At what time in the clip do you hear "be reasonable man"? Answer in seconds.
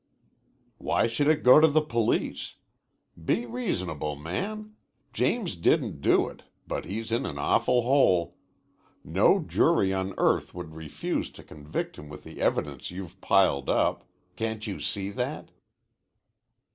3.23-4.71